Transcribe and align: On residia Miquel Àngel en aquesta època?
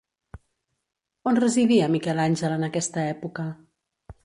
On 1.33 1.37
residia 1.43 1.91
Miquel 1.97 2.23
Àngel 2.25 2.57
en 2.57 2.67
aquesta 2.71 3.07
època? 3.13 3.49